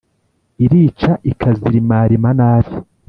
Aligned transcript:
Irica 0.63 1.11
ikazirimarima 1.31 2.29
nabi 2.39 2.73